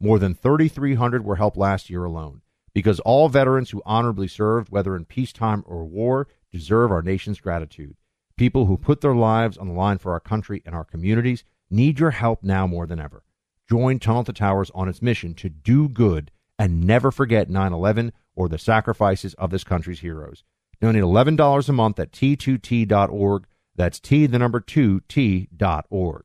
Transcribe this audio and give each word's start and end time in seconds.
More 0.00 0.18
than 0.18 0.34
3,300 0.34 1.24
were 1.24 1.36
helped 1.36 1.58
last 1.58 1.90
year 1.90 2.04
alone 2.04 2.40
because 2.72 3.00
all 3.00 3.28
veterans 3.28 3.70
who 3.70 3.82
honorably 3.84 4.28
served, 4.28 4.70
whether 4.70 4.96
in 4.96 5.04
peacetime 5.04 5.62
or 5.66 5.84
war, 5.84 6.26
deserve 6.50 6.90
our 6.90 7.02
nation's 7.02 7.40
gratitude. 7.40 7.96
People 8.36 8.64
who 8.64 8.78
put 8.78 9.02
their 9.02 9.14
lives 9.14 9.58
on 9.58 9.68
the 9.68 9.74
line 9.74 9.98
for 9.98 10.12
our 10.12 10.20
country 10.20 10.62
and 10.64 10.74
our 10.74 10.84
communities 10.84 11.44
need 11.68 11.98
your 12.00 12.12
help 12.12 12.42
now 12.42 12.66
more 12.66 12.86
than 12.86 12.98
ever. 12.98 13.24
Join 13.68 13.98
Tunnel 13.98 14.24
to 14.24 14.32
Towers 14.32 14.70
on 14.74 14.88
its 14.88 15.02
mission 15.02 15.34
to 15.34 15.50
do 15.50 15.88
good 15.88 16.30
and 16.58 16.86
never 16.86 17.10
forget 17.10 17.50
9 17.50 17.72
11 17.72 18.12
or 18.34 18.48
the 18.48 18.58
sacrifices 18.58 19.34
of 19.34 19.50
this 19.50 19.64
country's 19.64 20.00
heroes. 20.00 20.44
Donate 20.80 21.02
$11 21.02 21.68
a 21.68 21.72
month 21.72 21.98
at 22.00 22.12
t2t.org. 22.12 23.46
That's 23.76 24.00
T, 24.00 24.26
the 24.26 24.38
number 24.38 24.60
2, 24.60 25.00
T.org. 25.08 26.24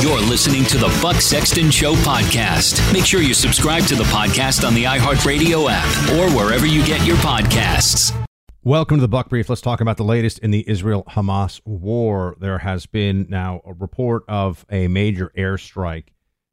You're 0.00 0.20
listening 0.20 0.64
to 0.66 0.78
the 0.78 0.96
Buck 1.02 1.16
Sexton 1.16 1.72
Show 1.72 1.94
podcast. 1.96 2.92
Make 2.92 3.04
sure 3.04 3.20
you 3.20 3.34
subscribe 3.34 3.82
to 3.86 3.96
the 3.96 4.04
podcast 4.04 4.64
on 4.64 4.72
the 4.74 4.84
iHeartRadio 4.84 5.68
app 5.68 6.10
or 6.12 6.32
wherever 6.36 6.66
you 6.66 6.86
get 6.86 7.04
your 7.04 7.16
podcasts. 7.16 8.14
Welcome 8.62 8.98
to 8.98 9.00
the 9.00 9.08
Buck 9.08 9.28
Brief. 9.28 9.48
Let's 9.48 9.60
talk 9.60 9.80
about 9.80 9.96
the 9.96 10.04
latest 10.04 10.38
in 10.38 10.52
the 10.52 10.64
Israel 10.70 11.02
Hamas 11.08 11.60
war. 11.64 12.36
There 12.38 12.58
has 12.58 12.86
been 12.86 13.26
now 13.28 13.60
a 13.66 13.72
report 13.72 14.22
of 14.28 14.64
a 14.70 14.86
major 14.86 15.32
airstrike 15.36 16.10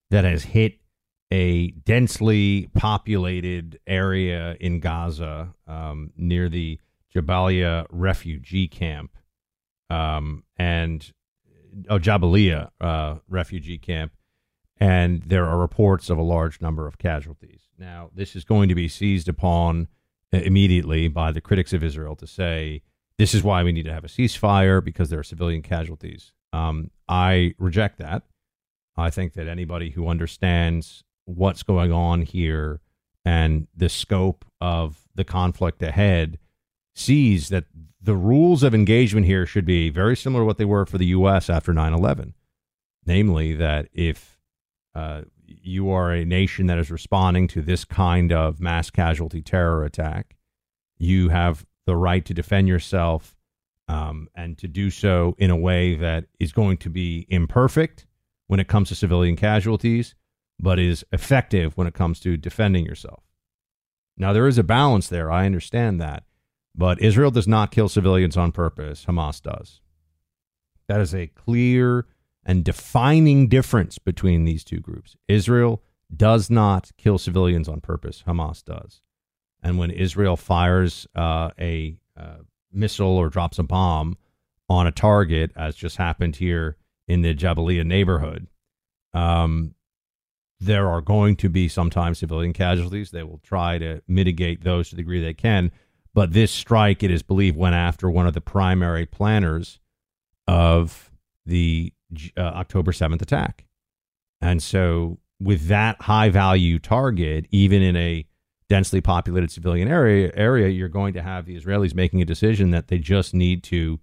that 0.09 0.23
has 0.23 0.41
hit 0.45 0.79
a 1.29 1.69
densely 1.69 2.71
populated 2.73 3.79
area 3.85 4.57
in 4.59 4.79
Gaza 4.79 5.53
um, 5.67 6.09
near 6.17 6.49
the 6.49 6.79
Jabalia 7.15 7.85
refugee 7.91 8.67
camp. 8.67 9.11
Um, 9.91 10.45
and 10.57 11.11
oh, 11.89 11.99
Jabalia 11.99 12.69
uh, 12.81 13.15
refugee 13.27 13.77
camp, 13.77 14.13
and 14.77 15.21
there 15.23 15.45
are 15.45 15.57
reports 15.57 16.09
of 16.09 16.17
a 16.17 16.23
large 16.23 16.61
number 16.61 16.87
of 16.87 16.97
casualties. 16.97 17.69
Now, 17.77 18.09
this 18.13 18.35
is 18.35 18.43
going 18.43 18.69
to 18.69 18.75
be 18.75 18.87
seized 18.87 19.27
upon 19.27 19.87
uh, 20.33 20.37
immediately 20.37 21.07
by 21.07 21.31
the 21.31 21.41
critics 21.41 21.73
of 21.73 21.83
Israel 21.83 22.15
to 22.17 22.27
say 22.27 22.81
this 23.17 23.33
is 23.33 23.43
why 23.43 23.63
we 23.63 23.71
need 23.71 23.85
to 23.85 23.93
have 23.93 24.03
a 24.03 24.09
ceasefire 24.09 24.83
because 24.83 25.09
there 25.09 25.19
are 25.19 25.23
civilian 25.23 25.61
casualties. 25.61 26.33
Um, 26.51 26.91
I 27.07 27.53
reject 27.57 27.99
that. 27.99 28.23
I 28.97 29.09
think 29.09 29.33
that 29.33 29.47
anybody 29.47 29.89
who 29.91 30.07
understands 30.07 31.03
what's 31.25 31.63
going 31.63 31.91
on 31.91 32.21
here 32.21 32.81
and 33.25 33.67
the 33.75 33.89
scope 33.89 34.45
of 34.61 35.07
the 35.15 35.23
conflict 35.23 35.81
ahead 35.81 36.37
sees 36.95 37.49
that 37.49 37.65
the 38.01 38.15
rules 38.15 38.63
of 38.63 38.73
engagement 38.73 39.25
here 39.25 39.45
should 39.45 39.65
be 39.65 39.89
very 39.89 40.15
similar 40.15 40.43
to 40.43 40.45
what 40.45 40.57
they 40.57 40.65
were 40.65 40.85
for 40.85 40.97
the 40.97 41.07
U.S. 41.07 41.49
after 41.49 41.73
9 41.73 41.93
11. 41.93 42.33
Namely, 43.05 43.53
that 43.53 43.87
if 43.93 44.39
uh, 44.95 45.21
you 45.45 45.91
are 45.91 46.11
a 46.11 46.25
nation 46.25 46.67
that 46.67 46.79
is 46.79 46.89
responding 46.89 47.47
to 47.49 47.61
this 47.61 47.85
kind 47.85 48.31
of 48.31 48.59
mass 48.59 48.89
casualty 48.89 49.41
terror 49.41 49.83
attack, 49.83 50.37
you 50.97 51.29
have 51.29 51.65
the 51.85 51.95
right 51.95 52.25
to 52.25 52.33
defend 52.33 52.67
yourself 52.67 53.35
um, 53.87 54.27
and 54.35 54.57
to 54.57 54.67
do 54.67 54.89
so 54.89 55.35
in 55.37 55.51
a 55.51 55.57
way 55.57 55.95
that 55.95 56.25
is 56.39 56.51
going 56.51 56.77
to 56.77 56.89
be 56.89 57.27
imperfect 57.29 58.07
when 58.47 58.59
it 58.59 58.67
comes 58.67 58.89
to 58.89 58.95
civilian 58.95 59.35
casualties, 59.35 60.15
but 60.59 60.79
is 60.79 61.05
effective 61.11 61.77
when 61.77 61.87
it 61.87 61.93
comes 61.93 62.19
to 62.19 62.37
defending 62.37 62.85
yourself. 62.85 63.23
Now, 64.17 64.33
there 64.33 64.47
is 64.47 64.57
a 64.57 64.63
balance 64.63 65.07
there. 65.07 65.31
I 65.31 65.45
understand 65.45 65.99
that. 66.01 66.23
But 66.77 67.01
Israel 67.01 67.31
does 67.31 67.47
not 67.47 67.71
kill 67.71 67.87
civilians 67.87 68.35
on 68.35 68.51
purpose. 68.51 69.05
Hamas 69.05 69.41
does. 69.41 69.81
That 70.87 70.99
is 70.99 71.15
a 71.15 71.27
clear 71.27 72.05
and 72.45 72.63
defining 72.63 73.47
difference 73.47 73.97
between 73.97 74.45
these 74.45 74.63
two 74.63 74.79
groups. 74.79 75.15
Israel 75.27 75.81
does 76.15 76.49
not 76.49 76.91
kill 76.97 77.17
civilians 77.17 77.67
on 77.67 77.81
purpose. 77.81 78.23
Hamas 78.27 78.63
does. 78.63 79.01
And 79.63 79.79
when 79.79 79.89
Israel 79.89 80.37
fires 80.37 81.07
uh, 81.15 81.49
a 81.59 81.97
uh, 82.15 82.37
missile 82.71 83.17
or 83.17 83.29
drops 83.29 83.57
a 83.57 83.63
bomb 83.63 84.17
on 84.69 84.85
a 84.85 84.91
target, 84.91 85.51
as 85.55 85.75
just 85.75 85.97
happened 85.97 86.35
here 86.35 86.77
in 87.07 87.21
the 87.21 87.33
Jabalia 87.33 87.85
neighborhood, 87.85 88.47
um, 89.13 89.73
there 90.59 90.87
are 90.87 91.01
going 91.01 91.35
to 91.37 91.49
be 91.49 91.67
sometimes 91.67 92.19
civilian 92.19 92.53
casualties. 92.53 93.11
They 93.11 93.23
will 93.23 93.39
try 93.39 93.77
to 93.79 94.01
mitigate 94.07 94.63
those 94.63 94.89
to 94.89 94.95
the 94.95 95.01
degree 95.01 95.21
they 95.21 95.33
can. 95.33 95.71
But 96.15 96.31
this 96.31 96.49
strike, 96.49 97.03
it 97.03 97.11
is 97.11 97.21
believed, 97.21 97.57
went 97.57 97.75
after 97.75 98.09
one 98.09 98.25
of 98.25 98.33
the 98.33 98.41
primary 98.41 99.05
planners 99.05 99.81
of 100.47 101.11
the 101.45 101.91
uh, 102.37 102.39
October 102.39 102.93
7th 102.93 103.21
attack. 103.21 103.65
And 104.39 104.63
so, 104.63 105.19
with 105.41 105.67
that 105.67 106.01
high 106.03 106.29
value 106.29 106.79
target, 106.79 107.47
even 107.51 107.81
in 107.81 107.97
a 107.97 108.25
densely 108.69 109.01
populated 109.01 109.51
civilian 109.51 109.89
area, 109.89 110.31
area, 110.35 110.69
you're 110.69 110.87
going 110.87 111.13
to 111.15 111.21
have 111.21 111.45
the 111.45 111.59
Israelis 111.59 111.93
making 111.93 112.21
a 112.21 112.25
decision 112.25 112.71
that 112.71 112.87
they 112.87 112.97
just 112.97 113.33
need 113.33 113.61
to 113.63 113.99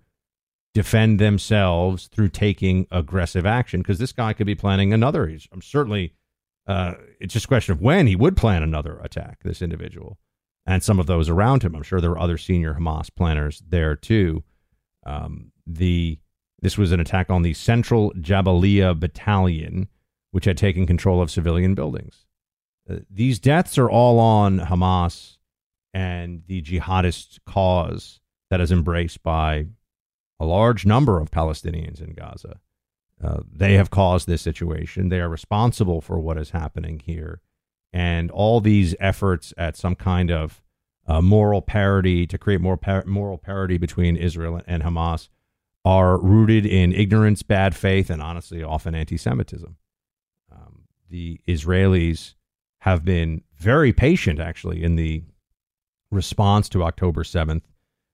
defend 0.75 1.19
themselves 1.19 2.09
through 2.09 2.29
taking 2.29 2.87
aggressive 2.91 3.47
action 3.47 3.81
because 3.81 3.99
this 3.99 4.13
guy 4.13 4.35
could 4.35 4.47
be 4.47 4.55
planning 4.55 4.93
another. 4.93 5.27
He's, 5.27 5.49
I'm 5.51 5.63
certainly, 5.63 6.13
uh, 6.67 6.93
it's 7.21 7.33
just 7.33 7.47
a 7.47 7.49
question 7.49 7.73
of 7.73 7.81
when 7.81 8.07
he 8.07 8.17
would 8.17 8.37
plan 8.37 8.63
another 8.63 9.01
attack, 9.03 9.43
this 9.43 9.63
individual 9.63 10.19
and 10.67 10.83
some 10.83 10.99
of 10.99 11.07
those 11.07 11.29
around 11.29 11.63
him. 11.63 11.75
I'm 11.75 11.83
sure 11.83 12.01
there 12.01 12.11
were 12.11 12.19
other 12.19 12.39
senior 12.39 12.75
Hamas 12.75 13.09
planners 13.15 13.63
there 13.69 13.97
too. 13.97 14.45
Um, 15.05 15.53
the 15.67 16.19
this 16.61 16.79
was 16.79 16.93
an 16.93 17.01
attack 17.01 17.29
on 17.29 17.43
the 17.43 17.55
Central 17.55 18.13
Jabalia 18.13 18.99
Battalion, 18.99 19.89
which 20.31 20.45
had 20.45 20.57
taken 20.57 20.87
control 20.87 21.21
of 21.21 21.31
civilian 21.31 21.75
buildings. 21.75 22.25
Uh, 22.89 22.97
these 23.11 23.41
deaths 23.41 23.79
are 23.79 23.91
all 23.91 24.21
on 24.21 24.61
Hamas 24.61 25.39
and 25.93 26.43
the 26.47 26.63
jihadist 26.63 27.41
cause 27.47 28.21
that 28.51 28.61
is 28.61 28.71
embraced 28.71 29.23
by 29.23 29.67
a 30.39 30.45
large 30.45 30.87
number 30.87 31.21
of 31.21 31.31
Palestinians 31.31 32.01
in 32.01 32.15
Gaza. 32.15 32.61
Uh, 33.23 33.41
they 33.51 33.75
have 33.75 33.91
caused 33.91 34.27
this 34.27 34.43
situation. 34.43 35.09
They 35.09 35.21
are 35.21 35.29
responsible 35.29 36.01
for 36.01 36.19
what 36.19 36.39
is 36.39 36.51
happening 36.51 37.01
here. 37.05 37.41
And 37.93 38.31
all 38.31 38.61
these 38.61 38.95
efforts 38.99 39.53
at 39.59 39.77
some 39.77 39.95
kind 39.95 40.31
of 40.31 40.63
uh, 41.07 41.21
moral 41.21 41.61
parity 41.61 42.27
to 42.27 42.39
create 42.39 42.61
more 42.61 42.77
par- 42.77 43.05
moral 43.07 43.39
parity 43.39 43.77
between 43.77 44.17
Israel 44.17 44.61
and 44.67 44.83
Hamas 44.83 45.29
are 45.85 46.19
rooted 46.19 46.65
in 46.65 46.93
ignorance, 46.93 47.43
bad 47.43 47.75
faith, 47.75 48.09
and 48.09 48.23
honestly, 48.23 48.63
often 48.63 48.95
anti 48.95 49.17
Semitism. 49.17 49.77
Um, 50.51 50.83
the 51.11 51.41
Israelis 51.49 52.35
have 52.81 53.05
been 53.05 53.43
very 53.59 53.93
patient, 53.93 54.39
actually, 54.41 54.83
in 54.83 54.97
the 54.97 55.23
response 56.11 56.69
to 56.69 56.85
October 56.85 57.25
7th, 57.25 57.63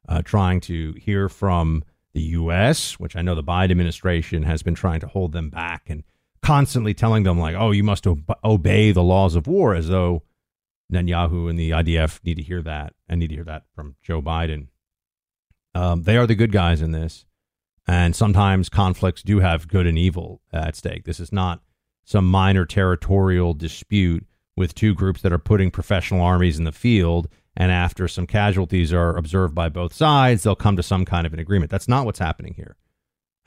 uh, 0.08 0.22
trying 0.22 0.60
to 0.60 0.92
hear 0.92 1.28
from 1.28 1.84
the 2.14 2.20
U.S., 2.20 2.98
which 2.98 3.16
I 3.16 3.22
know 3.22 3.34
the 3.34 3.44
Biden 3.44 3.70
administration 3.70 4.42
has 4.44 4.62
been 4.62 4.74
trying 4.74 5.00
to 5.00 5.06
hold 5.06 5.32
them 5.32 5.50
back 5.50 5.88
and 5.88 6.04
constantly 6.42 6.94
telling 6.94 7.22
them, 7.22 7.38
like, 7.38 7.56
oh, 7.56 7.70
you 7.70 7.82
must 7.82 8.06
ob- 8.06 8.38
obey 8.44 8.92
the 8.92 9.02
laws 9.02 9.34
of 9.34 9.46
war, 9.46 9.74
as 9.74 9.88
though 9.88 10.22
Netanyahu 10.92 11.50
and 11.50 11.58
the 11.58 11.70
IDF 11.70 12.20
need 12.24 12.36
to 12.36 12.42
hear 12.42 12.62
that 12.62 12.94
and 13.08 13.20
need 13.20 13.28
to 13.28 13.34
hear 13.34 13.44
that 13.44 13.64
from 13.74 13.96
Joe 14.02 14.22
Biden. 14.22 14.68
Um, 15.74 16.02
they 16.02 16.16
are 16.16 16.26
the 16.26 16.34
good 16.34 16.52
guys 16.52 16.80
in 16.80 16.92
this. 16.92 17.24
And 17.86 18.14
sometimes 18.14 18.68
conflicts 18.68 19.22
do 19.22 19.40
have 19.40 19.66
good 19.66 19.86
and 19.86 19.98
evil 19.98 20.42
at 20.52 20.76
stake. 20.76 21.04
This 21.04 21.20
is 21.20 21.32
not 21.32 21.62
some 22.04 22.30
minor 22.30 22.66
territorial 22.66 23.54
dispute 23.54 24.26
with 24.56 24.74
two 24.74 24.94
groups 24.94 25.22
that 25.22 25.32
are 25.32 25.38
putting 25.38 25.70
professional 25.70 26.20
armies 26.20 26.58
in 26.58 26.64
the 26.64 26.72
field. 26.72 27.28
And 27.56 27.72
after 27.72 28.06
some 28.06 28.26
casualties 28.26 28.92
are 28.92 29.16
observed 29.16 29.54
by 29.54 29.70
both 29.70 29.94
sides, 29.94 30.42
they'll 30.42 30.54
come 30.54 30.76
to 30.76 30.82
some 30.82 31.04
kind 31.06 31.26
of 31.26 31.32
an 31.32 31.38
agreement. 31.38 31.70
That's 31.70 31.88
not 31.88 32.04
what's 32.04 32.18
happening 32.18 32.54
here. 32.54 32.76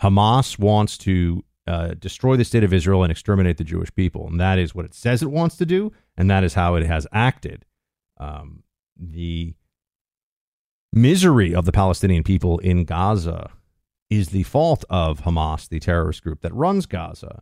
Hamas 0.02 0.58
wants 0.58 0.98
to 1.00 1.44
uh, 1.68 1.94
destroy 2.00 2.36
the 2.36 2.46
state 2.46 2.64
of 2.64 2.74
Israel 2.74 3.04
and 3.04 3.12
exterminate 3.12 3.58
the 3.58 3.64
Jewish 3.64 3.94
people. 3.94 4.28
And 4.28 4.40
that 4.40 4.58
is 4.58 4.74
what 4.74 4.86
it 4.86 4.94
says 4.94 5.22
it 5.22 5.32
wants 5.32 5.58
to 5.58 5.66
do. 5.66 5.92
And 6.18 6.30
that 6.30 6.44
is 6.44 6.54
how 6.54 6.76
it 6.76 6.86
has 6.86 7.08
acted. 7.12 7.66
Um, 8.20 8.64
the 8.98 9.54
misery 10.94 11.56
of 11.56 11.66
the 11.66 11.72
Palestinian 11.72 12.24
people 12.24 12.60
in 12.60 12.84
Gaza 12.84 13.52
is 14.10 14.30
the 14.30 14.44
fault 14.44 14.84
of 14.90 15.22
Hamas, 15.22 15.70
the 15.70 15.80
terrorist 15.80 16.24
group 16.24 16.42
that 16.42 16.54
runs 16.54 16.86
Gaza. 16.86 17.42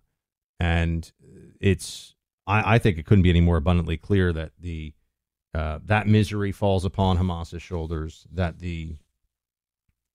And 0.59 1.11
it's, 1.59 2.15
I, 2.45 2.75
I 2.75 2.79
think 2.79 2.97
it 2.97 3.05
couldn't 3.05 3.23
be 3.23 3.29
any 3.29 3.41
more 3.41 3.57
abundantly 3.57 3.97
clear 3.97 4.31
that 4.33 4.51
the 4.59 4.93
uh, 5.53 5.79
that 5.83 6.07
misery 6.07 6.51
falls 6.51 6.85
upon 6.85 7.17
Hamas's 7.17 7.63
shoulders, 7.63 8.27
that 8.31 8.59
the 8.59 8.97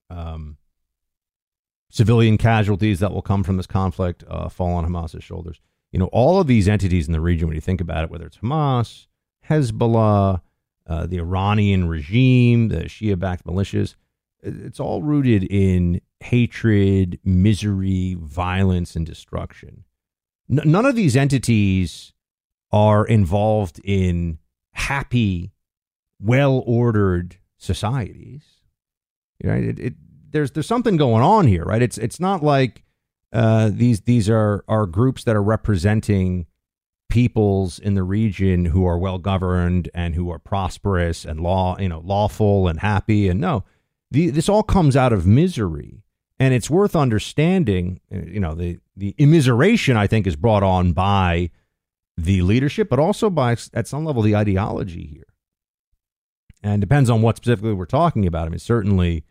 um, 0.09 0.59
civilian 1.95 2.37
casualties 2.37 2.99
that 2.99 3.13
will 3.13 3.23
come 3.23 3.45
from 3.45 3.57
this 3.57 3.69
conflict 3.69 4.25
uh, 4.29 4.49
fall 4.49 4.75
on 4.75 4.85
Hamas's 4.85 5.23
shoulders. 5.23 5.61
You 5.93 6.01
know, 6.01 6.07
all 6.07 6.41
of 6.41 6.49
these 6.49 6.67
entities 6.67 7.07
in 7.07 7.13
the 7.13 7.21
region, 7.21 7.47
when 7.47 7.55
you 7.55 7.61
think 7.61 7.81
about 7.81 8.03
it, 8.03 8.11
whether 8.11 8.27
it's 8.27 8.39
Hamas, 8.39 9.07
Hezbollah, 9.49 10.41
uh, 10.89 11.07
the 11.07 11.19
Iranian 11.19 11.87
regime, 11.87 12.67
the 12.67 12.87
Shia 12.87 13.17
backed 13.17 13.47
militias, 13.47 13.95
it's 14.43 14.81
all 14.81 15.03
rooted 15.03 15.45
in 15.45 16.01
hatred, 16.19 17.21
misery, 17.25 18.17
violence, 18.21 18.97
and 18.97 19.07
destruction. 19.07 19.85
N- 20.51 20.63
none 20.65 20.87
of 20.87 20.97
these 20.97 21.15
entities 21.15 22.13
are 22.73 23.07
involved 23.07 23.81
in 23.85 24.39
happy, 24.73 25.53
well 26.21 26.65
ordered 26.67 27.37
societies. 27.57 28.43
You 29.39 29.49
know, 29.49 29.55
it, 29.55 29.79
it, 29.79 29.95
there's 30.35 30.51
there's 30.51 30.67
something 30.67 30.97
going 30.97 31.23
on 31.23 31.47
here, 31.47 31.65
right? 31.65 31.81
It's 31.81 31.97
it's 31.97 32.19
not 32.19 32.43
like 32.43 32.83
uh, 33.33 33.71
these 33.73 34.03
these 34.03 34.29
are 34.29 34.65
are 34.69 34.85
groups 34.85 35.25
that 35.25 35.37
are 35.37 35.43
representing 35.43 36.47
peoples 37.09 37.79
in 37.79 37.95
the 37.95 38.03
region 38.03 38.65
who 38.65 38.85
are 38.85 38.99
well 38.99 39.19
governed 39.19 39.89
and 39.95 40.17
who 40.17 40.31
are 40.33 40.41
prosperous 40.41 41.25
and 41.25 41.41
law 41.41 41.79
you 41.79 41.89
know 41.89 42.01
lawful 42.01 42.67
and 42.67 42.81
happy. 42.81 43.29
And 43.29 43.41
no 43.41 43.65
the, 44.11 44.31
this 44.31 44.49
all 44.49 44.65
comes 44.65 44.97
out 44.97 45.13
of 45.13 45.27
misery. 45.27 46.03
And 46.41 46.53
it's 46.53 46.69
worth 46.69 46.97
understanding 46.97 48.01
uh, 48.13 48.19
you 48.27 48.41
know 48.41 48.57
the 48.57 48.81
the 48.97 49.15
immiseration 49.19 49.97
i 49.97 50.09
think 50.09 50.27
is 50.27 50.37
brought 50.37 50.65
on 50.65 50.93
by 50.93 51.51
the 52.17 52.43
leadership 52.43 52.89
but 52.89 52.99
also 52.99 53.31
by 53.31 53.57
at 53.73 53.87
some 53.87 54.05
level 54.05 54.21
the 54.21 54.35
ideology 54.35 55.07
here. 55.07 55.27
And 56.61 56.81
depends 56.81 57.09
on 57.09 57.23
what 57.23 57.37
specifically 57.37 57.75
we're 57.75 57.85
talking 57.87 58.27
about. 58.27 58.47
I 58.47 58.49
mean 58.49 58.59
certainly 58.59 59.25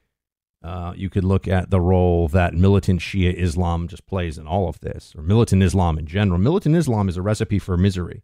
uh, 0.63 0.94
you 0.95 1.10
could 1.10 1.24
look 1.25 1.48
at 1.48 1.69
the 1.69 1.81
role 1.81 2.27
that 2.30 2.54
militant 2.54 3.01
Shia 3.01 3.33
Islam 3.33 3.88
just 3.88 4.06
plays 4.07 4.38
in 4.38 4.48
all 4.48 4.69
of 4.69 4.80
this, 4.80 5.13
or 5.15 5.21
militant 5.21 5.62
Islam 5.62 6.00
in 6.00 6.06
general. 6.06 6.39
Militant 6.39 6.75
Islam 6.75 7.10
is 7.10 7.18
a 7.18 7.21
recipe 7.21 7.60
for 7.60 7.75
misery 7.75 8.24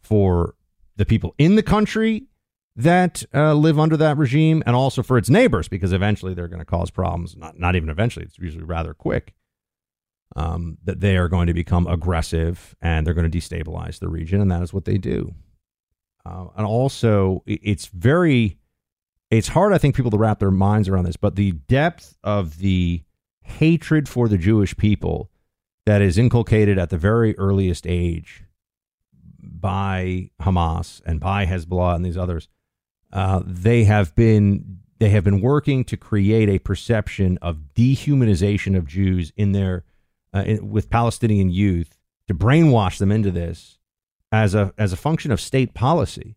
for 0.00 0.56
the 0.96 1.06
people 1.06 1.34
in 1.38 1.54
the 1.54 1.62
country 1.62 2.24
that 2.74 3.22
uh, 3.34 3.54
live 3.54 3.78
under 3.78 3.96
that 3.96 4.16
regime 4.16 4.62
and 4.66 4.74
also 4.74 5.02
for 5.02 5.16
its 5.16 5.30
neighbors 5.30 5.68
because 5.68 5.92
eventually 5.92 6.34
they're 6.34 6.48
going 6.48 6.60
to 6.60 6.64
cause 6.64 6.90
problems. 6.90 7.36
Not, 7.36 7.58
not 7.58 7.76
even 7.76 7.88
eventually, 7.88 8.24
it's 8.24 8.38
usually 8.38 8.64
rather 8.64 8.94
quick. 8.94 9.34
Um, 10.36 10.78
that 10.84 11.00
they 11.00 11.16
are 11.16 11.26
going 11.26 11.48
to 11.48 11.54
become 11.54 11.88
aggressive 11.88 12.76
and 12.80 13.04
they're 13.04 13.14
going 13.14 13.28
to 13.28 13.36
destabilize 13.36 13.98
the 13.98 14.08
region, 14.08 14.40
and 14.40 14.48
that 14.52 14.62
is 14.62 14.72
what 14.72 14.84
they 14.84 14.96
do. 14.96 15.34
Uh, 16.24 16.46
and 16.56 16.64
also, 16.64 17.42
it's 17.46 17.86
very 17.86 18.59
it's 19.30 19.48
hard, 19.48 19.72
I 19.72 19.78
think, 19.78 19.94
people 19.94 20.10
to 20.10 20.18
wrap 20.18 20.40
their 20.40 20.50
minds 20.50 20.88
around 20.88 21.04
this, 21.04 21.16
but 21.16 21.36
the 21.36 21.52
depth 21.52 22.16
of 22.24 22.58
the 22.58 23.02
hatred 23.42 24.08
for 24.08 24.28
the 24.28 24.38
Jewish 24.38 24.76
people 24.76 25.30
that 25.86 26.02
is 26.02 26.18
inculcated 26.18 26.78
at 26.78 26.90
the 26.90 26.96
very 26.96 27.36
earliest 27.38 27.86
age 27.86 28.44
by 29.38 30.30
Hamas 30.40 31.00
and 31.06 31.20
by 31.20 31.46
Hezbollah 31.46 31.96
and 31.96 32.04
these 32.04 32.16
others, 32.16 32.48
uh, 33.12 33.42
they 33.44 33.84
have 33.84 34.14
been 34.14 34.78
they 34.98 35.08
have 35.08 35.24
been 35.24 35.40
working 35.40 35.82
to 35.84 35.96
create 35.96 36.48
a 36.48 36.58
perception 36.58 37.38
of 37.40 37.74
dehumanization 37.74 38.76
of 38.76 38.86
Jews 38.86 39.32
in 39.36 39.52
their 39.52 39.84
uh, 40.34 40.44
in, 40.46 40.70
with 40.70 40.90
Palestinian 40.90 41.50
youth 41.50 41.98
to 42.28 42.34
brainwash 42.34 42.98
them 42.98 43.10
into 43.10 43.30
this 43.30 43.78
as 44.30 44.54
a 44.54 44.72
as 44.76 44.92
a 44.92 44.96
function 44.96 45.32
of 45.32 45.40
state 45.40 45.74
policy. 45.74 46.36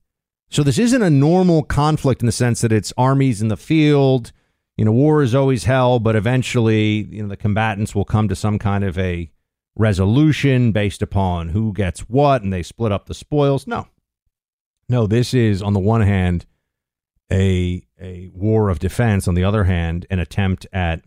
So 0.53 0.62
this 0.62 0.77
isn't 0.77 1.01
a 1.01 1.10
normal 1.10 1.63
conflict 1.63 2.22
in 2.22 2.27
the 2.27 2.31
sense 2.31 2.62
that 2.62 2.72
it's 2.72 2.93
armies 2.95 3.41
in 3.41 3.48
the 3.48 3.57
field. 3.57 4.31
You 4.77 4.86
know, 4.86 4.91
war 4.91 5.24
is 5.24 5.33
always 5.33 5.63
hell, 5.63 5.98
but 5.98 6.15
eventually, 6.15 7.07
you 7.10 7.24
know, 7.24 7.27
the 7.27 7.36
combatants 7.36 7.95
will 7.95 8.05
come 8.05 8.27
to 8.27 8.36
some 8.36 8.60
kind 8.60 8.83
of 8.83 8.95
a 9.00 9.31
resolution 9.75 10.72
based 10.72 11.01
upon 11.01 11.50
who 11.50 11.74
gets 11.74 12.01
what 12.01 12.43
and 12.43 12.53
they 12.53 12.62
split 12.62 12.91
up 12.91 13.07
the 13.07 13.15
spoils. 13.15 13.65
No. 13.65 13.88
No, 14.88 15.07
this 15.07 15.33
is 15.33 15.63
on 15.63 15.74
the 15.74 15.79
one 15.79 16.01
hand 16.01 16.45
a 17.31 17.88
a 18.00 18.29
war 18.36 18.69
of 18.69 18.77
defense, 18.77 19.27
on 19.27 19.33
the 19.33 19.43
other 19.43 19.63
hand, 19.63 20.05
an 20.12 20.19
attempt 20.19 20.67
at 20.72 21.03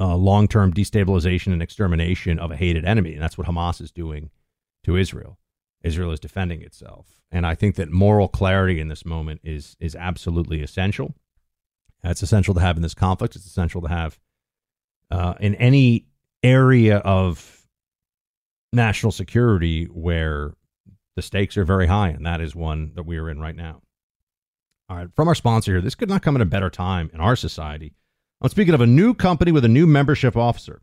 uh, 0.00 0.16
long-term 0.16 0.74
destabilization 0.74 1.52
and 1.52 1.62
extermination 1.62 2.40
of 2.40 2.50
a 2.50 2.56
hated 2.56 2.84
enemy, 2.84 3.12
and 3.12 3.22
that's 3.22 3.38
what 3.38 3.46
Hamas 3.46 3.80
is 3.80 3.92
doing 3.92 4.30
to 4.82 4.96
Israel. 4.96 5.38
Israel 5.82 6.12
is 6.12 6.20
defending 6.20 6.62
itself. 6.62 7.06
And 7.30 7.46
I 7.46 7.54
think 7.54 7.76
that 7.76 7.90
moral 7.90 8.28
clarity 8.28 8.80
in 8.80 8.88
this 8.88 9.04
moment 9.04 9.40
is 9.44 9.76
is 9.80 9.94
absolutely 9.94 10.62
essential. 10.62 11.14
It's 12.02 12.22
essential 12.22 12.54
to 12.54 12.60
have 12.60 12.76
in 12.76 12.82
this 12.82 12.94
conflict. 12.94 13.36
It's 13.36 13.46
essential 13.46 13.82
to 13.82 13.88
have 13.88 14.18
uh, 15.10 15.34
in 15.40 15.54
any 15.56 16.06
area 16.42 16.98
of 16.98 17.66
national 18.72 19.12
security 19.12 19.84
where 19.84 20.54
the 21.16 21.22
stakes 21.22 21.56
are 21.56 21.64
very 21.64 21.86
high, 21.86 22.08
and 22.08 22.24
that 22.24 22.40
is 22.40 22.54
one 22.54 22.92
that 22.94 23.04
we 23.04 23.18
are 23.18 23.28
in 23.28 23.40
right 23.40 23.56
now. 23.56 23.82
All 24.88 24.96
right, 24.96 25.08
from 25.14 25.28
our 25.28 25.34
sponsor 25.34 25.72
here, 25.72 25.80
this 25.80 25.94
could 25.94 26.08
not 26.08 26.22
come 26.22 26.36
at 26.36 26.42
a 26.42 26.46
better 26.46 26.70
time 26.70 27.10
in 27.12 27.20
our 27.20 27.36
society. 27.36 27.94
I'm 28.40 28.48
speaking 28.48 28.74
of 28.74 28.80
a 28.80 28.86
new 28.86 29.14
company 29.14 29.52
with 29.52 29.64
a 29.64 29.68
new 29.68 29.86
membership 29.86 30.36
officer. 30.36 30.80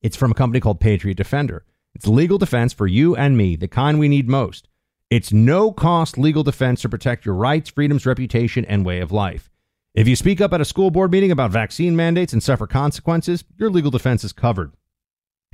It's 0.00 0.16
from 0.16 0.30
a 0.30 0.34
company 0.34 0.60
called 0.60 0.80
Patriot 0.80 1.16
Defender. 1.16 1.64
It's 1.98 2.06
legal 2.06 2.38
defense 2.38 2.72
for 2.72 2.86
you 2.86 3.16
and 3.16 3.36
me, 3.36 3.56
the 3.56 3.66
kind 3.66 3.98
we 3.98 4.06
need 4.06 4.28
most. 4.28 4.68
It's 5.10 5.32
no 5.32 5.72
cost 5.72 6.16
legal 6.16 6.44
defense 6.44 6.82
to 6.82 6.88
protect 6.88 7.26
your 7.26 7.34
rights, 7.34 7.70
freedoms, 7.70 8.06
reputation, 8.06 8.64
and 8.66 8.86
way 8.86 9.00
of 9.00 9.10
life. 9.10 9.50
If 9.96 10.06
you 10.06 10.14
speak 10.14 10.40
up 10.40 10.52
at 10.52 10.60
a 10.60 10.64
school 10.64 10.92
board 10.92 11.10
meeting 11.10 11.32
about 11.32 11.50
vaccine 11.50 11.96
mandates 11.96 12.32
and 12.32 12.40
suffer 12.40 12.68
consequences, 12.68 13.42
your 13.56 13.68
legal 13.68 13.90
defense 13.90 14.22
is 14.22 14.32
covered. 14.32 14.74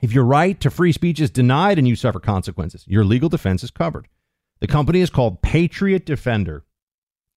If 0.02 0.12
your 0.12 0.24
right 0.24 0.60
to 0.60 0.70
free 0.70 0.92
speech 0.92 1.18
is 1.18 1.30
denied 1.30 1.78
and 1.78 1.88
you 1.88 1.96
suffer 1.96 2.20
consequences, 2.20 2.84
your 2.86 3.06
legal 3.06 3.30
defense 3.30 3.64
is 3.64 3.70
covered. 3.70 4.06
The 4.60 4.66
company 4.66 5.00
is 5.00 5.08
called 5.08 5.40
Patriot 5.40 6.04
Defender. 6.04 6.66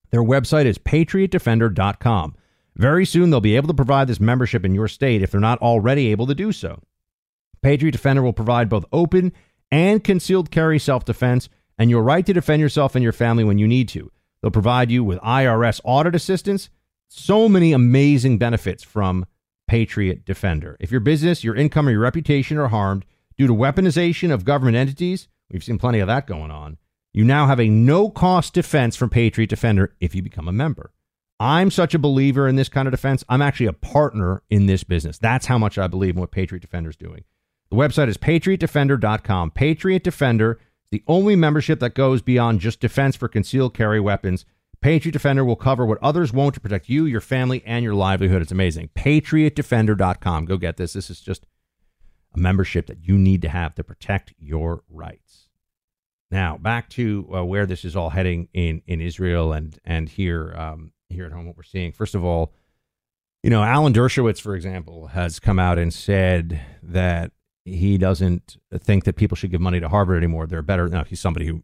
Their 0.10 0.22
website 0.22 0.66
is 0.66 0.78
patriotdefender.com. 0.80 2.36
Very 2.76 3.06
soon, 3.06 3.30
they'll 3.30 3.40
be 3.40 3.56
able 3.56 3.70
to 3.70 3.74
provide 3.74 4.10
this 4.10 4.20
membership 4.20 4.66
in 4.66 4.76
your 4.76 4.90
state 4.90 5.22
if 5.22 5.32
they're 5.32 5.40
not 5.40 5.62
already 5.62 6.08
able 6.08 6.28
to 6.28 6.36
do 6.36 6.52
so. 6.52 6.82
Patriot 7.62 7.92
Defender 7.92 8.22
will 8.22 8.34
provide 8.34 8.70
both 8.70 8.86
open 8.92 9.34
and 9.72 10.04
concealed 10.04 10.52
carry 10.52 10.80
self 10.80 11.06
defense, 11.06 11.50
and 11.78 11.90
your 11.90 12.04
right 12.04 12.26
to 12.26 12.34
defend 12.34 12.62
yourself 12.62 12.96
and 12.96 13.04
your 13.04 13.14
family 13.14 13.44
when 13.44 13.58
you 13.58 13.68
need 13.68 13.90
to. 13.90 14.12
They'll 14.42 14.52
provide 14.52 14.92
you 14.92 15.04
with 15.04 15.20
IRS 15.20 15.82
audit 15.84 16.16
assistance. 16.16 16.70
So 17.10 17.48
many 17.48 17.74
amazing 17.74 18.38
benefits 18.38 18.84
from 18.84 19.26
Patriot 19.68 20.26
Defender. 20.26 20.78
If 20.80 20.92
your 20.92 21.00
business, 21.00 21.44
your 21.44 21.56
income, 21.56 21.88
or 21.88 21.92
your 21.92 22.00
reputation 22.02 22.58
are 22.58 22.68
harmed 22.68 23.06
due 23.38 23.48
to 23.48 23.54
weaponization 23.54 24.32
of 24.32 24.46
government 24.46 24.78
entities, 24.78 25.28
we've 25.52 25.64
seen 25.64 25.78
plenty 25.78 26.00
of 26.00 26.08
that 26.08 26.28
going 26.28 26.52
on. 26.52 26.78
You 27.14 27.24
now 27.24 27.48
have 27.48 27.60
a 27.60 27.70
no 27.70 28.10
cost 28.10 28.54
defense 28.54 28.96
from 28.96 29.10
Patriot 29.10 29.50
Defender 29.50 29.96
if 30.00 30.14
you 30.14 30.22
become 30.22 30.48
a 30.48 30.54
member. 30.54 30.92
I'm 31.40 31.70
such 31.72 31.94
a 31.94 32.00
believer 32.00 32.48
in 32.48 32.56
this 32.56 32.70
kind 32.70 32.88
of 32.88 32.92
defense. 32.92 33.24
I'm 33.30 33.42
actually 33.42 33.68
a 33.68 33.74
partner 33.74 34.42
in 34.50 34.66
this 34.66 34.84
business. 34.84 35.18
That's 35.18 35.46
how 35.46 35.58
much 35.58 35.78
I 35.78 35.88
believe 35.88 36.16
in 36.16 36.20
what 36.20 36.32
Patriot 36.32 36.62
Defender 36.62 36.90
is 36.90 36.96
doing. 36.96 37.24
The 37.70 37.76
website 37.76 38.08
is 38.08 38.18
patriotdefender.com. 38.18 39.52
Patriot 39.52 40.04
Defender 40.04 40.60
the 40.90 41.04
only 41.08 41.36
membership 41.36 41.80
that 41.80 41.96
goes 41.96 42.22
beyond 42.22 42.62
just 42.62 42.80
defense 42.80 43.16
for 43.16 43.28
concealed 43.28 43.74
carry 43.74 44.00
weapons. 44.00 44.46
Patriot 44.80 45.12
Defender 45.12 45.44
will 45.44 45.56
cover 45.56 45.86
what 45.86 46.02
others 46.02 46.32
won't 46.32 46.54
to 46.54 46.62
protect 46.62 46.88
you, 46.88 47.06
your 47.06 47.20
family, 47.22 47.64
and 47.66 47.84
your 47.84 47.96
livelihood. 47.96 48.42
It's 48.42 48.52
amazing. 48.52 48.92
PatriotDefender.com. 48.96 50.46
Go 50.46 50.58
get 50.58 50.78
this. 50.78 50.94
This 50.94 51.10
is 51.10 51.20
just 51.20 51.46
a 52.34 52.40
membership 52.40 52.88
that 52.88 53.06
you 53.06 53.18
need 53.18 53.42
to 53.42 53.50
have 53.50 53.76
to 53.76 53.84
protect 53.84 54.34
your 54.38 54.84
rights. 54.90 55.50
Now, 56.30 56.58
back 56.58 56.90
to 56.92 57.28
uh, 57.34 57.44
where 57.44 57.66
this 57.66 57.84
is 57.84 57.96
all 57.96 58.12
heading 58.12 58.50
in, 58.54 58.82
in 58.86 59.02
Israel 59.02 59.54
and 59.54 59.78
and 59.86 60.10
here 60.10 60.54
um, 60.58 60.92
here 61.10 61.26
at 61.26 61.32
home. 61.32 61.48
What 61.48 61.56
we're 61.58 61.64
seeing, 61.64 61.94
first 61.94 62.16
of 62.16 62.24
all, 62.24 62.54
you 63.44 63.50
know, 63.50 63.64
Alan 63.64 63.94
Dershowitz, 63.94 64.42
for 64.42 64.54
example, 64.56 65.08
has 65.08 65.40
come 65.40 65.58
out 65.58 65.80
and 65.80 65.94
said 65.94 66.62
that 66.84 67.32
he 67.68 67.98
doesn't 67.98 68.58
think 68.80 69.04
that 69.04 69.16
people 69.16 69.36
should 69.36 69.52
give 69.52 69.62
money 69.62 69.80
to 69.80 69.90
Harvard 69.90 70.18
anymore. 70.18 70.48
They're 70.48 70.62
better. 70.62 70.88
Now, 70.88 71.04
he's 71.04 71.20
somebody 71.20 71.46
who 71.46 71.64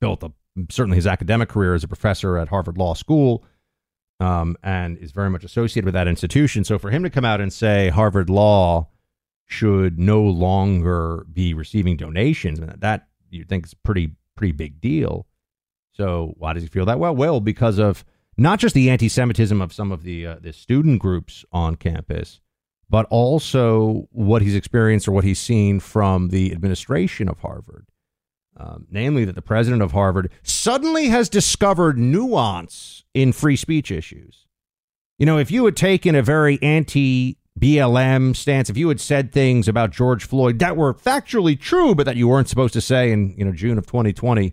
built 0.00 0.22
a 0.22 0.32
certainly 0.68 0.96
his 0.96 1.06
academic 1.06 1.48
career 1.48 1.74
as 1.74 1.84
a 1.84 1.88
professor 1.88 2.36
at 2.36 2.48
Harvard 2.48 2.76
Law 2.76 2.94
School, 2.94 3.44
um, 4.18 4.56
and 4.62 4.98
is 4.98 5.12
very 5.12 5.30
much 5.30 5.44
associated 5.44 5.84
with 5.84 5.94
that 5.94 6.08
institution. 6.08 6.64
So 6.64 6.78
for 6.78 6.90
him 6.90 7.02
to 7.02 7.10
come 7.10 7.24
out 7.24 7.40
and 7.40 7.52
say 7.52 7.88
Harvard 7.88 8.28
Law 8.28 8.88
should 9.46 9.98
no 9.98 10.22
longer 10.22 11.24
be 11.32 11.54
receiving 11.54 11.96
donations, 11.96 12.60
that 12.60 13.08
you 13.30 13.44
think 13.44 13.66
is 13.66 13.74
pretty 13.74 14.12
pretty 14.36 14.52
big 14.52 14.80
deal. 14.80 15.26
So 15.92 16.34
why 16.36 16.52
does 16.52 16.62
he 16.62 16.68
feel 16.68 16.86
that? 16.86 16.98
Well, 16.98 17.14
well, 17.14 17.40
because 17.40 17.78
of 17.78 18.04
not 18.36 18.58
just 18.58 18.74
the 18.74 18.90
anti-Semitism 18.90 19.60
of 19.60 19.72
some 19.72 19.92
of 19.92 20.02
the 20.02 20.26
uh, 20.26 20.36
the 20.40 20.52
student 20.52 21.00
groups 21.00 21.44
on 21.52 21.76
campus, 21.76 22.40
but 22.90 23.06
also 23.08 24.08
what 24.10 24.42
he's 24.42 24.56
experienced 24.56 25.06
or 25.06 25.12
what 25.12 25.24
he's 25.24 25.38
seen 25.38 25.78
from 25.78 26.28
the 26.28 26.50
administration 26.50 27.28
of 27.28 27.38
Harvard. 27.38 27.86
Um, 28.56 28.86
namely, 28.90 29.24
that 29.24 29.36
the 29.36 29.40
president 29.40 29.80
of 29.80 29.92
Harvard 29.92 30.30
suddenly 30.42 31.08
has 31.08 31.30
discovered 31.30 31.96
nuance 31.98 33.04
in 33.14 33.32
free 33.32 33.56
speech 33.56 33.90
issues. 33.90 34.46
You 35.18 35.24
know, 35.24 35.38
if 35.38 35.50
you 35.50 35.64
had 35.64 35.76
taken 35.76 36.14
a 36.14 36.22
very 36.22 36.58
anti 36.60 37.38
BLM 37.58 38.36
stance, 38.36 38.68
if 38.68 38.76
you 38.76 38.88
had 38.88 39.00
said 39.00 39.32
things 39.32 39.68
about 39.68 39.92
George 39.92 40.24
Floyd 40.24 40.58
that 40.58 40.76
were 40.76 40.92
factually 40.92 41.58
true, 41.58 41.94
but 41.94 42.04
that 42.04 42.16
you 42.16 42.28
weren't 42.28 42.48
supposed 42.48 42.74
to 42.74 42.80
say 42.80 43.12
in 43.12 43.34
you 43.38 43.44
know 43.44 43.52
June 43.52 43.78
of 43.78 43.86
2020, 43.86 44.52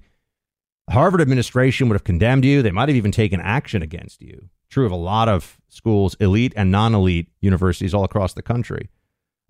Harvard 0.90 1.20
administration 1.20 1.90
would 1.90 1.96
have 1.96 2.04
condemned 2.04 2.46
you. 2.46 2.62
They 2.62 2.72
might 2.72 2.88
have 2.88 2.96
even 2.96 3.12
taken 3.12 3.42
action 3.42 3.82
against 3.82 4.22
you. 4.22 4.50
True 4.70 4.86
of 4.86 4.92
a 4.92 4.96
lot 4.96 5.30
of 5.30 5.58
schools, 5.70 6.16
elite 6.20 6.54
and 6.56 6.72
non-elite 6.72 7.30
universities 7.40 7.94
all 7.94 8.04
across 8.04 8.34
the 8.34 8.42
country. 8.42 8.90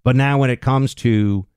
But 0.04 0.16
now, 0.16 0.38
when 0.38 0.50
it 0.50 0.62
comes 0.62 0.94
to 0.96 1.48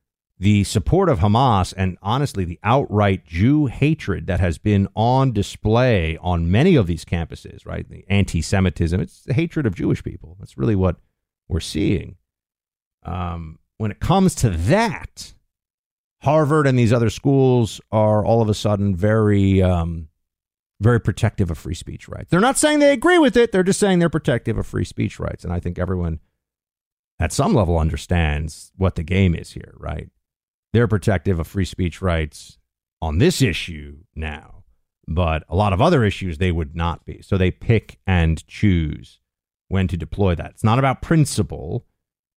the 0.40 0.64
support 0.64 1.11
of 1.11 1.19
Hamas 1.19 1.75
and 1.76 1.99
honestly 2.00 2.47
the 2.47 2.59
outright 2.64 3.26
Jew 3.26 3.67
hatred 3.67 4.26
that 4.26 4.40
has 4.40 4.57
been 4.57 4.88
on 4.97 5.33
display 5.33 6.17
on 6.23 6.50
many 6.50 6.76
of 6.76 6.87
these 6.87 7.05
campuses, 7.05 7.67
right? 7.67 7.87
The 7.88 8.07
anti 8.09 8.40
Semitism, 8.40 8.99
it's 8.99 9.23
the 9.25 9.35
hatred 9.35 9.67
of 9.67 9.75
Jewish 9.75 10.02
people. 10.02 10.37
That's 10.40 10.57
really 10.57 10.75
what 10.75 10.97
we're 11.47 11.61
seeing. 11.61 12.17
Um, 13.02 13.59
when 13.76 13.90
it 13.90 14.00
comes 14.00 14.35
to 14.37 14.50
that, 14.50 15.35
Harvard 16.23 16.67
and 16.67 16.79
these 16.79 16.93
other 16.93 17.11
schools 17.11 17.81
are 17.93 18.25
all 18.25 18.40
of 18.40 18.49
a 18.49 18.55
sudden 18.55 18.97
very, 18.97 19.62
um, 19.62 20.09
very 20.80 21.00
protective 21.00 21.50
of 21.50 21.58
free 21.58 21.75
speech 21.75 22.08
rights. 22.08 22.30
They're 22.30 22.40
not 22.40 22.58
saying 22.58 22.78
they 22.78 22.92
agree 22.92 23.18
with 23.18 23.37
it, 23.37 23.52
they're 23.52 23.62
just 23.62 23.80
saying 23.80 23.99
they're 23.99 24.08
protective 24.08 24.58
of 24.58 24.66
free 24.66 24.84
speech 24.84 25.20
rights. 25.20 25.44
And 25.44 25.52
I 25.52 25.60
think 25.60 25.78
everyone 25.78 26.20
at 27.18 27.32
some 27.32 27.54
level 27.54 27.78
understands 27.78 28.72
what 28.76 28.94
the 28.94 29.02
game 29.02 29.34
is 29.34 29.52
here, 29.52 29.75
right? 29.76 30.08
they're 30.72 30.88
protective 30.88 31.38
of 31.38 31.46
free 31.46 31.64
speech 31.64 32.00
rights 32.00 32.58
on 33.02 33.18
this 33.18 33.42
issue 33.42 33.99
now, 34.14 34.64
but 35.06 35.44
a 35.49 35.56
lot 35.56 35.72
of 35.72 35.80
other 35.80 36.04
issues 36.04 36.38
they 36.38 36.52
would 36.52 36.76
not 36.76 37.04
be. 37.04 37.22
So 37.22 37.37
they 37.37 37.50
pick 37.50 37.99
and 38.06 38.46
choose 38.46 39.20
when 39.68 39.88
to 39.88 39.96
deploy 39.96 40.34
that. 40.34 40.50
It's 40.50 40.64
not 40.64 40.78
about 40.78 41.02
principle; 41.02 41.87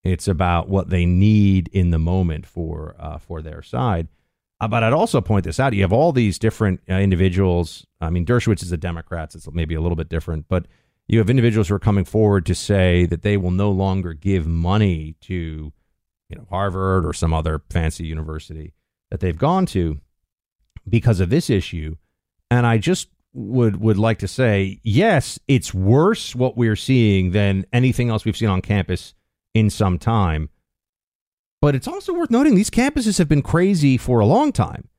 it's 0.04 0.28
about 0.28 0.70
what 0.70 0.90
they 0.90 1.06
need 1.06 1.70
in 1.70 1.92
the 1.92 2.00
moment 2.00 2.46
for 2.46 2.96
uh, 3.00 3.18
for 3.18 3.42
their 3.42 3.62
side. 3.62 4.08
Uh, 4.64 4.68
but 4.70 4.82
I'd 4.82 4.94
also 4.94 5.20
point 5.20 5.44
this 5.44 5.60
out: 5.60 5.74
you 5.74 5.82
have 5.82 5.92
all 5.92 6.14
these 6.14 6.40
different 6.40 6.80
uh, 6.90 6.94
individuals. 6.94 7.86
I 8.00 8.10
mean, 8.10 8.26
Dershowitz 8.26 8.64
is 8.64 8.72
a 8.72 8.78
Democrat; 8.78 9.34
so 9.34 9.38
it's 9.38 9.52
maybe 9.52 9.76
a 9.76 9.82
little 9.82 9.98
bit 9.98 10.08
different, 10.08 10.46
but 10.48 10.68
you 11.08 11.20
have 11.20 11.30
individuals 11.30 11.68
who 11.68 11.76
are 11.76 11.80
coming 11.80 12.06
forward 12.06 12.46
to 12.46 12.56
say 12.56 13.06
that 13.08 13.24
they 13.24 13.36
will 13.36 13.52
no 13.52 13.72
longer 13.72 14.14
give 14.14 14.48
money 14.48 15.16
to 15.22 15.74
you 16.30 16.38
know, 16.38 16.46
Harvard 16.50 17.06
or 17.06 17.12
some 17.12 17.34
other 17.34 17.62
fancy 17.70 18.06
university 18.06 18.74
that 19.12 19.20
they've 19.20 19.38
gone 19.38 19.66
to 19.66 20.00
because 20.88 21.20
of 21.20 21.30
this 21.30 21.50
issue. 21.50 21.98
And 22.50 22.66
I 22.66 22.78
just 22.78 23.10
would 23.34 23.82
would 23.82 23.98
like 23.98 24.20
to 24.20 24.30
say, 24.30 24.80
yes, 24.82 25.40
it's 25.46 25.74
worse 25.74 26.36
what 26.36 26.56
we're 26.56 26.78
seeing 26.78 27.32
than 27.32 27.66
anything 27.74 28.10
else 28.10 28.24
we've 28.24 28.38
seen 28.38 28.48
on 28.48 28.62
campus 28.62 29.14
in 29.54 29.70
some 29.70 30.00
time. 30.00 30.48
But 31.64 31.76
it's 31.76 31.88
also 31.88 32.14
worth 32.14 32.30
noting 32.30 32.56
these 32.56 32.70
campuses 32.70 33.20
have 33.20 33.30
been 33.30 33.42
crazy 33.42 33.96
for 33.96 34.20
a 34.20 34.26
long 34.26 34.52
time. 34.52 34.90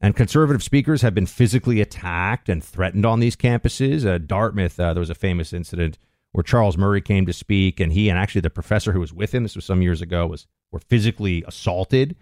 And 0.00 0.14
conservative 0.14 0.62
speakers 0.62 1.02
have 1.02 1.16
been 1.16 1.26
physically 1.26 1.80
attacked 1.80 2.48
and 2.48 2.62
threatened 2.62 3.04
on 3.04 3.18
these 3.18 3.34
campuses. 3.34 4.06
Uh, 4.06 4.18
Dartmouth, 4.18 4.78
uh, 4.78 4.94
there 4.94 5.00
was 5.00 5.10
a 5.10 5.16
famous 5.16 5.52
incident 5.52 5.98
where 6.30 6.44
Charles 6.44 6.78
Murray 6.78 7.00
came 7.00 7.26
to 7.26 7.32
speak, 7.32 7.80
and 7.80 7.92
he 7.92 8.08
and 8.08 8.16
actually 8.16 8.42
the 8.42 8.50
professor 8.50 8.92
who 8.92 9.00
was 9.00 9.12
with 9.12 9.34
him, 9.34 9.42
this 9.42 9.56
was 9.56 9.64
some 9.64 9.82
years 9.82 10.00
ago, 10.00 10.28
was 10.28 10.46
were 10.70 10.78
physically 10.78 11.42
assaulted. 11.48 12.14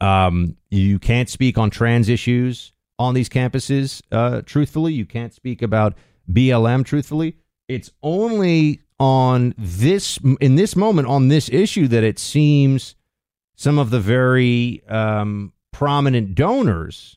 Um, 0.00 0.56
you 0.70 0.98
can't 0.98 1.28
speak 1.28 1.58
on 1.58 1.68
trans 1.68 2.08
issues 2.08 2.72
on 2.98 3.12
these 3.12 3.28
campuses 3.28 4.00
uh, 4.10 4.40
truthfully. 4.46 4.94
You 4.94 5.04
can't 5.04 5.34
speak 5.34 5.60
about 5.60 5.94
BLM 6.26 6.86
truthfully. 6.86 7.36
It's 7.68 7.90
only 8.02 8.80
on 8.98 9.54
this 9.58 10.18
in 10.40 10.54
this 10.54 10.74
moment 10.74 11.06
on 11.06 11.28
this 11.28 11.50
issue 11.50 11.86
that 11.88 12.02
it 12.02 12.18
seems 12.18 12.94
some 13.62 13.78
of 13.78 13.90
the 13.90 14.00
very 14.00 14.82
um, 14.88 15.52
prominent 15.72 16.34
donors 16.34 17.16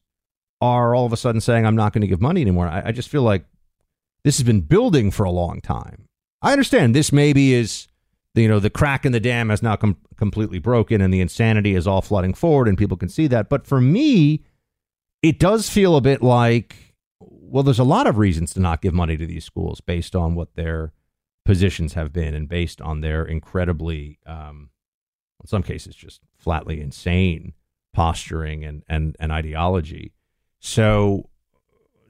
are 0.61 0.93
all 0.93 1.07
of 1.07 1.11
a 1.11 1.17
sudden 1.17 1.41
saying, 1.41 1.65
"I'm 1.65 1.75
not 1.75 1.91
going 1.91 2.01
to 2.01 2.07
give 2.07 2.21
money 2.21 2.41
anymore." 2.41 2.67
I, 2.67 2.83
I 2.85 2.91
just 2.91 3.09
feel 3.09 3.23
like 3.23 3.45
this 4.23 4.37
has 4.37 4.45
been 4.45 4.61
building 4.61 5.09
for 5.09 5.23
a 5.23 5.31
long 5.31 5.59
time. 5.59 6.07
I 6.43 6.51
understand 6.51 6.93
this 6.93 7.11
maybe 7.11 7.55
is 7.55 7.87
you 8.35 8.47
know 8.47 8.59
the 8.59 8.69
crack 8.69 9.07
in 9.07 9.11
the 9.11 9.19
dam 9.19 9.49
has 9.49 9.63
now 9.63 9.75
com- 9.75 9.97
completely 10.17 10.59
broken 10.59 11.01
and 11.01 11.11
the 11.11 11.21
insanity 11.21 11.73
is 11.73 11.87
all 11.87 12.03
flooding 12.03 12.35
forward 12.35 12.67
and 12.67 12.77
people 12.77 12.97
can 12.97 13.09
see 13.09 13.27
that 13.27 13.49
but 13.49 13.65
for 13.65 13.79
me 13.79 14.43
it 15.21 15.39
does 15.39 15.69
feel 15.69 15.95
a 15.95 16.01
bit 16.01 16.21
like 16.21 16.93
well 17.21 17.63
there's 17.63 17.79
a 17.79 17.83
lot 17.85 18.07
of 18.07 18.17
reasons 18.17 18.53
to 18.53 18.59
not 18.59 18.81
give 18.81 18.93
money 18.93 19.15
to 19.15 19.25
these 19.25 19.45
schools 19.45 19.79
based 19.79 20.15
on 20.15 20.35
what 20.35 20.53
their 20.55 20.91
positions 21.45 21.93
have 21.93 22.11
been 22.11 22.33
and 22.33 22.49
based 22.49 22.81
on 22.81 22.99
their 22.99 23.23
incredibly 23.23 24.19
um, 24.25 24.69
in 25.41 25.47
some 25.47 25.63
cases 25.63 25.95
just 25.95 26.21
flatly 26.37 26.81
insane 26.81 27.53
posturing 27.93 28.63
and 28.63 28.83
and, 28.89 29.15
and 29.19 29.31
ideology 29.31 30.13
so 30.59 31.29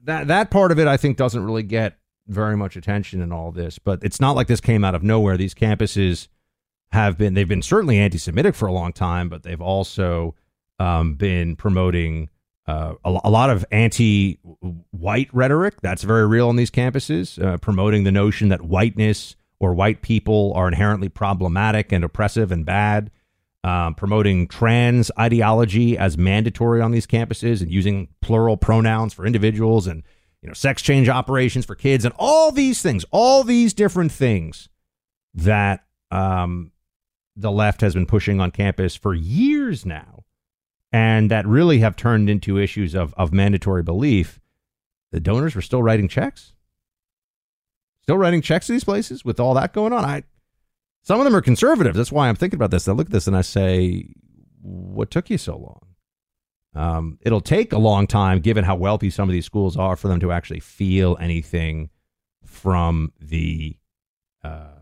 that 0.02 0.26
that 0.26 0.50
part 0.50 0.72
of 0.72 0.78
it 0.78 0.88
i 0.88 0.96
think 0.96 1.16
doesn't 1.16 1.44
really 1.44 1.62
get 1.62 1.98
very 2.28 2.56
much 2.56 2.76
attention 2.76 3.20
in 3.20 3.32
all 3.32 3.52
this, 3.52 3.78
but 3.78 4.02
it's 4.02 4.20
not 4.20 4.36
like 4.36 4.46
this 4.46 4.60
came 4.60 4.84
out 4.84 4.94
of 4.94 5.02
nowhere. 5.02 5.36
These 5.36 5.54
campuses 5.54 6.28
have 6.92 7.18
been 7.18 7.34
they've 7.34 7.48
been 7.48 7.62
certainly 7.62 7.98
anti-Semitic 7.98 8.54
for 8.54 8.66
a 8.66 8.72
long 8.72 8.92
time, 8.92 9.28
but 9.28 9.42
they've 9.42 9.60
also 9.60 10.34
um, 10.78 11.14
been 11.14 11.56
promoting 11.56 12.28
uh, 12.66 12.94
a, 13.04 13.20
a, 13.24 13.30
lot 13.30 13.48
of 13.48 13.64
anti-white 13.70 15.28
rhetoric. 15.32 15.80
That's 15.82 16.02
very 16.02 16.26
real 16.26 16.48
on 16.48 16.56
these 16.56 16.70
campuses, 16.70 17.42
uh, 17.42 17.58
promoting 17.58 18.04
the 18.04 18.12
notion 18.12 18.48
that 18.48 18.62
whiteness 18.62 19.36
or 19.60 19.72
white 19.72 20.02
people 20.02 20.52
are 20.54 20.66
inherently 20.66 21.08
problematic 21.08 21.92
and 21.92 22.04
oppressive 22.04 22.50
and 22.50 22.66
bad. 22.66 23.10
Um, 23.66 23.96
promoting 23.96 24.46
trans 24.46 25.10
ideology 25.18 25.98
as 25.98 26.16
mandatory 26.16 26.80
on 26.80 26.92
these 26.92 27.04
campuses 27.04 27.60
and 27.62 27.68
using 27.68 28.06
plural 28.20 28.56
pronouns 28.56 29.12
for 29.12 29.26
individuals 29.26 29.88
and 29.88 30.04
you 30.40 30.46
know, 30.46 30.54
sex 30.54 30.82
change 30.82 31.08
operations 31.08 31.64
for 31.66 31.74
kids 31.74 32.04
and 32.04 32.14
all 32.16 32.52
these 32.52 32.80
things, 32.80 33.04
all 33.10 33.42
these 33.42 33.74
different 33.74 34.12
things 34.12 34.68
that 35.34 35.84
um, 36.12 36.70
the 37.34 37.50
left 37.50 37.80
has 37.80 37.92
been 37.92 38.06
pushing 38.06 38.40
on 38.40 38.52
campus 38.52 38.94
for 38.94 39.14
years 39.14 39.84
now. 39.84 40.22
and 40.92 41.30
that 41.30 41.46
really 41.46 41.80
have 41.80 41.96
turned 41.96 42.30
into 42.30 42.58
issues 42.58 42.94
of, 42.94 43.12
of 43.18 43.32
mandatory 43.32 43.82
belief, 43.82 44.40
the 45.10 45.20
donors 45.20 45.54
were 45.54 45.62
still 45.62 45.82
writing 45.82 46.08
checks. 46.08 46.54
Still 48.02 48.16
writing 48.18 48.40
checks 48.40 48.66
to 48.66 48.72
these 48.72 48.84
places 48.84 49.24
with 49.24 49.40
all 49.40 49.54
that 49.54 49.72
going 49.72 49.92
on. 49.92 50.04
I 50.04 50.22
some 51.06 51.20
of 51.20 51.24
them 51.24 51.36
are 51.36 51.40
conservative. 51.40 51.94
That's 51.94 52.10
why 52.10 52.28
I'm 52.28 52.34
thinking 52.34 52.58
about 52.58 52.72
this. 52.72 52.88
I 52.88 52.92
look 52.92 53.06
at 53.06 53.12
this 53.12 53.28
and 53.28 53.36
I 53.36 53.42
say, 53.42 54.12
what 54.60 55.08
took 55.08 55.30
you 55.30 55.38
so 55.38 55.56
long? 55.56 55.80
Um, 56.74 57.18
it'll 57.22 57.40
take 57.40 57.72
a 57.72 57.78
long 57.78 58.08
time, 58.08 58.40
given 58.40 58.64
how 58.64 58.74
wealthy 58.74 59.10
some 59.10 59.28
of 59.28 59.32
these 59.32 59.46
schools 59.46 59.76
are, 59.76 59.94
for 59.94 60.08
them 60.08 60.18
to 60.18 60.32
actually 60.32 60.58
feel 60.58 61.16
anything 61.20 61.90
from 62.44 63.12
the 63.20 63.76
uh, 64.42 64.80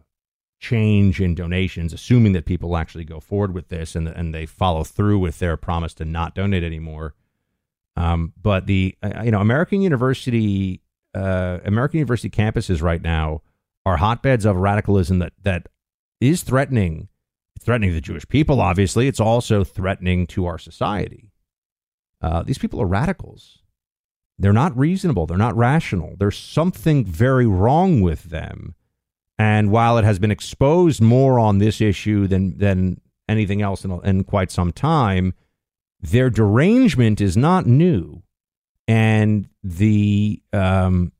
change 0.60 1.20
in 1.20 1.34
donations, 1.34 1.92
assuming 1.92 2.32
that 2.32 2.46
people 2.46 2.74
actually 2.78 3.04
go 3.04 3.20
forward 3.20 3.52
with 3.52 3.68
this 3.68 3.94
and 3.94 4.08
and 4.08 4.34
they 4.34 4.46
follow 4.46 4.82
through 4.82 5.18
with 5.18 5.40
their 5.40 5.58
promise 5.58 5.92
to 5.92 6.06
not 6.06 6.34
donate 6.34 6.64
anymore. 6.64 7.14
Um, 7.98 8.32
but 8.40 8.66
the 8.66 8.96
uh, 9.02 9.22
you 9.24 9.30
know 9.30 9.40
American 9.40 9.82
University 9.82 10.80
uh, 11.14 11.58
American 11.66 11.98
University 11.98 12.30
campuses 12.30 12.80
right 12.80 13.02
now 13.02 13.42
are 13.84 13.98
hotbeds 13.98 14.46
of 14.46 14.56
radicalism 14.56 15.18
that 15.18 15.34
that 15.42 15.68
is 16.28 16.42
threatening 16.42 17.08
threatening 17.60 17.92
the 17.92 18.00
Jewish 18.00 18.28
people. 18.28 18.60
Obviously, 18.60 19.08
it's 19.08 19.20
also 19.20 19.64
threatening 19.64 20.26
to 20.28 20.46
our 20.46 20.58
society. 20.58 21.30
Uh, 22.20 22.42
these 22.42 22.58
people 22.58 22.80
are 22.80 22.86
radicals. 22.86 23.58
They're 24.38 24.52
not 24.52 24.76
reasonable. 24.76 25.26
They're 25.26 25.36
not 25.36 25.56
rational. 25.56 26.14
There's 26.18 26.36
something 26.36 27.04
very 27.04 27.46
wrong 27.46 28.00
with 28.00 28.24
them. 28.24 28.74
And 29.38 29.70
while 29.70 29.98
it 29.98 30.04
has 30.04 30.18
been 30.18 30.30
exposed 30.30 31.00
more 31.00 31.38
on 31.38 31.58
this 31.58 31.80
issue 31.80 32.26
than 32.26 32.58
than 32.58 33.00
anything 33.28 33.62
else 33.62 33.84
in, 33.84 33.92
in 34.04 34.24
quite 34.24 34.50
some 34.50 34.72
time, 34.72 35.34
their 36.00 36.30
derangement 36.30 37.20
is 37.20 37.36
not 37.36 37.66
new, 37.66 38.22
and 38.86 39.48
the 39.62 40.40
um, 40.52 41.12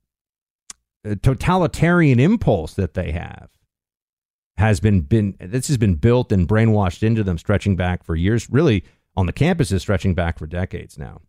totalitarian 1.21 2.19
impulse 2.19 2.73
that 2.75 2.93
they 2.93 3.11
have 3.11 3.49
has 4.57 4.79
been 4.79 5.01
been 5.01 5.35
this 5.39 5.67
has 5.67 5.77
been 5.77 5.95
built 5.95 6.31
and 6.31 6.47
brainwashed 6.47 7.03
into 7.03 7.23
them, 7.23 7.37
stretching 7.37 7.75
back 7.75 8.03
for 8.03 8.15
years. 8.15 8.49
Really, 8.49 8.83
on 9.15 9.25
the 9.25 9.33
campuses, 9.33 9.81
stretching 9.81 10.13
back 10.13 10.39
for 10.39 10.47
decades 10.47 10.97
now. 10.97 11.21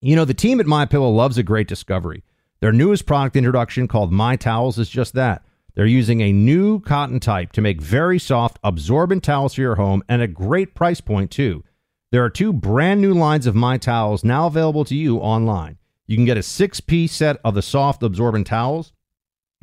You 0.00 0.16
know, 0.16 0.24
the 0.24 0.34
team 0.34 0.60
at 0.60 0.66
My 0.66 0.86
Pillow 0.86 1.10
loves 1.10 1.38
a 1.38 1.42
great 1.42 1.68
discovery. 1.68 2.24
Their 2.60 2.72
newest 2.72 3.06
product 3.06 3.36
introduction 3.36 3.88
called 3.88 4.12
My 4.12 4.36
Towels 4.36 4.78
is 4.78 4.88
just 4.88 5.14
that. 5.14 5.44
They're 5.74 5.86
using 5.86 6.20
a 6.20 6.32
new 6.32 6.80
cotton 6.80 7.20
type 7.20 7.52
to 7.52 7.60
make 7.60 7.80
very 7.80 8.18
soft, 8.18 8.58
absorbent 8.64 9.22
towels 9.22 9.54
for 9.54 9.60
your 9.60 9.76
home 9.76 10.02
and 10.08 10.20
a 10.20 10.26
great 10.26 10.74
price 10.74 11.00
point, 11.00 11.30
too. 11.30 11.64
There 12.12 12.24
are 12.24 12.30
two 12.30 12.52
brand 12.52 13.00
new 13.00 13.14
lines 13.14 13.46
of 13.46 13.54
My 13.54 13.78
Towels 13.78 14.24
now 14.24 14.46
available 14.46 14.84
to 14.86 14.96
you 14.96 15.18
online. 15.18 15.78
You 16.06 16.16
can 16.16 16.24
get 16.24 16.36
a 16.36 16.42
six 16.42 16.80
piece 16.80 17.12
set 17.12 17.38
of 17.44 17.54
the 17.54 17.62
soft, 17.62 18.02
absorbent 18.02 18.46
towels 18.46 18.92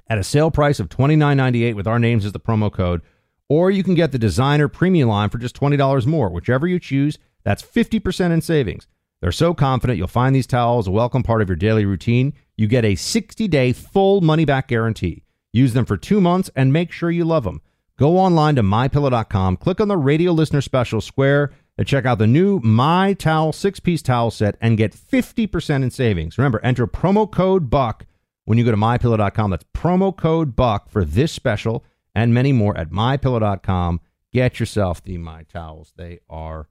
at 0.10 0.18
a 0.18 0.24
sale 0.24 0.52
price 0.52 0.80
of 0.80 0.90
$29.98 0.90 1.76
with 1.76 1.88
our 1.88 2.00
names 2.00 2.26
as 2.26 2.32
the 2.32 2.40
promo 2.40 2.72
code, 2.72 3.02
or 3.50 3.72
you 3.72 3.84
can 3.84 3.96
get 3.96 4.12
the 4.12 4.20
designer 4.20 4.68
premium 4.68 5.10
line 5.10 5.30
for 5.30 5.38
just 5.38 5.60
$20 5.60 6.06
more. 6.06 6.30
Whichever 6.30 6.68
you 6.68 6.80
choose, 6.80 7.18
that's 7.44 7.64
50% 7.64 8.32
in 8.32 8.42
savings. 8.42 8.88
They're 9.22 9.32
so 9.32 9.54
confident 9.54 9.98
you'll 9.98 10.08
find 10.08 10.36
these 10.36 10.48
towels 10.48 10.88
a 10.88 10.92
welcome 10.92 11.24
part 11.24 11.42
of 11.42 11.50
your 11.50 11.56
daily 11.56 11.86
routine. 11.86 12.34
You 12.56 12.68
get 12.68 12.86
a 12.86 12.96
60 12.96 13.48
day 13.48 13.74
full 13.74 14.22
money 14.22 14.46
back 14.46 14.68
guarantee. 14.68 15.24
Use 15.54 15.74
them 15.74 15.86
for 15.86 15.98
two 15.98 16.22
months 16.22 16.52
and 16.56 16.72
make 16.72 16.92
sure 16.92 17.10
you 17.10 17.26
love 17.26 17.44
them. 17.44 17.62
Go 17.98 18.18
online 18.18 18.56
to 18.56 18.64
mypillow.com, 18.64 19.58
click 19.58 19.82
on 19.82 19.88
the 19.88 19.98
radio 19.98 20.32
listener 20.32 20.62
special 20.62 21.02
square 21.02 21.52
to 21.80 21.86
check 21.86 22.06
out 22.06 22.20
the 22.20 22.28
new 22.28 22.60
My 22.60 23.14
Towel 23.14 23.54
six 23.54 23.80
piece 23.80 24.04
towel 24.04 24.30
set 24.30 24.56
and 24.62 24.78
get 24.78 24.94
50% 24.94 25.84
in 25.84 25.90
savings. 25.90 26.38
Remember, 26.38 26.60
enter 26.64 26.86
promo 26.86 27.32
code 27.32 27.70
BUCK 27.72 28.06
when 28.48 28.58
you 28.58 28.64
go 28.64 28.72
to 28.72 28.78
mypillow.com. 28.78 29.52
That's 29.52 29.66
promo 29.76 30.16
code 30.16 30.56
BUCK 30.56 30.90
for 30.90 31.04
this 31.04 31.34
special 31.34 31.84
and 32.16 32.34
many 32.34 32.54
more 32.54 32.78
at 32.78 32.92
mypillow.com. 32.92 34.00
Get 34.32 34.58
yourself 34.62 35.04
the 35.04 35.18
My 35.18 35.44
Towels. 35.44 35.92
They 35.98 36.20
are 36.30 36.70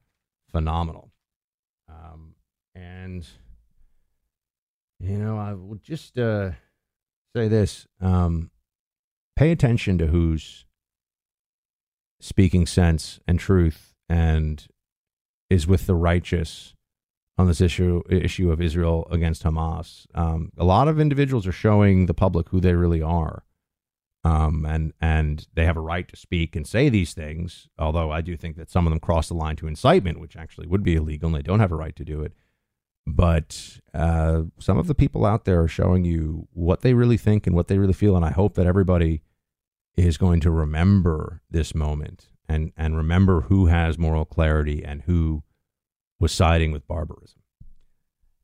phenomenal. 0.51 1.13
Um, 1.87 2.35
and, 2.75 3.29
you 4.99 5.19
know, 5.19 5.37
I 5.37 5.53
will 5.53 5.77
just 5.77 6.19
uh, 6.19 6.53
say 7.35 7.47
this 7.47 7.87
um, 8.01 8.51
pay 9.37 9.53
attention 9.53 9.99
to 9.99 10.07
who's 10.07 10.65
speaking 12.21 12.65
sense 12.65 13.21
and 13.29 13.39
truth 13.39 13.93
and 14.09 14.67
is 15.51 15.67
with 15.67 15.85
the 15.85 15.95
righteous 15.95 16.75
on 17.39 17.47
this 17.47 17.61
issue 17.61 18.03
issue 18.09 18.51
of 18.51 18.61
Israel 18.61 19.07
against 19.11 19.43
Hamas. 19.43 20.07
Um, 20.15 20.53
a 20.57 20.65
lot 20.65 20.89
of 20.89 21.01
individuals 21.01 21.47
are 21.47 21.53
showing 21.53 22.07
the 22.07 22.15
public 22.15 22.49
who 22.49 22.61
they 22.61 22.75
really 22.75 23.03
are, 23.03 23.45
um, 24.25 24.65
and 24.65 24.93
and 25.01 25.47
they 25.55 25.65
have 25.65 25.77
a 25.77 25.83
right 25.83 26.09
to 26.09 26.17
speak 26.17 26.57
and 26.57 26.67
say 26.67 26.89
these 26.89 27.13
things. 27.15 27.69
Although 27.79 28.11
I 28.11 28.21
do 28.21 28.37
think 28.37 28.57
that 28.57 28.71
some 28.71 28.87
of 28.87 28.91
them 28.91 29.01
cross 29.01 29.29
the 29.29 29.35
line 29.35 29.57
to 29.57 29.67
incitement, 29.67 30.21
which 30.21 30.37
actually 30.37 30.67
would 30.67 30.83
be 30.83 30.97
illegal, 30.97 31.29
and 31.29 31.37
they 31.37 31.43
don't 31.43 31.61
have 31.61 31.73
a 31.73 31.77
right 31.77 31.97
to 31.97 32.05
do 32.05 32.23
it. 32.23 32.33
But 33.07 33.79
uh, 33.95 34.45
some 34.59 34.79
of 34.79 34.89
the 34.89 34.95
people 34.95 35.25
out 35.25 35.45
there 35.45 35.63
are 35.63 35.69
showing 35.69 36.05
you 36.05 36.49
what 36.53 36.81
they 36.81 36.95
really 36.95 37.17
think 37.17 37.47
and 37.47 37.55
what 37.55 37.69
they 37.69 37.79
really 37.79 37.93
feel, 37.93 38.17
and 38.17 38.25
I 38.25 38.33
hope 38.33 38.55
that 38.55 38.67
everybody 38.67 39.23
is 39.97 40.17
going 40.19 40.41
to 40.41 40.51
remember 40.51 41.43
this 41.51 41.75
moment 41.75 42.29
and 42.49 42.73
and 42.77 42.97
remember 42.97 43.43
who 43.43 43.67
has 43.67 43.99
moral 43.99 44.25
clarity 44.25 44.85
and 44.85 45.03
who 45.03 45.43
was 46.19 46.33
siding 46.33 46.73
with 46.73 46.87
barbarism. 46.87 47.41